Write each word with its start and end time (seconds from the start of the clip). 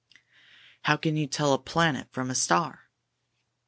''How 0.85 0.99
can 0.99 1.15
you 1.15 1.27
tell 1.27 1.53
a 1.53 1.59
planet 1.59 2.07
from 2.11 2.31
a 2.31 2.33
star?" 2.33 2.89